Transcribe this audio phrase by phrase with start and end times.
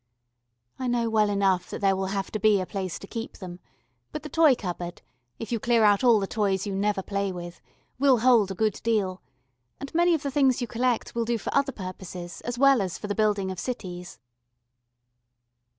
[0.79, 3.59] I know well enough that there will have to be a place to keep them,
[4.11, 5.03] but the toy cupboard,
[5.37, 7.61] if you clear out all the toys you never play with,
[7.99, 9.21] will hold a good deal,
[9.79, 12.97] and many of the things you collect will do for other purposes as well as
[12.97, 14.17] for the building of cities.